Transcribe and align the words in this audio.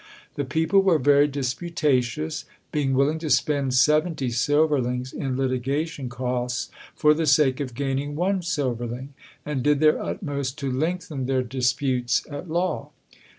The 0.33 0.45
people 0.45 0.81
were 0.81 0.97
very 0.97 1.27
disputatious, 1.27 2.45
being 2.71 2.95
willing 2.95 3.19
to 3.19 3.29
spend 3.29 3.75
seventy 3.75 4.29
silverlings 4.31 5.13
in 5.13 5.37
litigation 5.37 6.09
costs 6.09 6.71
for 6.95 7.13
the 7.13 7.27
sake 7.27 7.59
of 7.59 7.75
gaining 7.75 8.15
one 8.15 8.41
silverling, 8.41 9.09
and 9.45 9.61
did 9.61 9.79
their 9.79 10.01
utmost 10.01 10.57
to 10.57 10.71
lengthen 10.71 11.27
their 11.27 11.43
disputes 11.43 12.25
at 12.31 12.49
law. 12.49 12.89